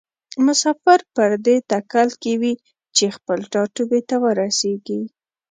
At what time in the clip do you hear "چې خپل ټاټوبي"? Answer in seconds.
2.95-4.01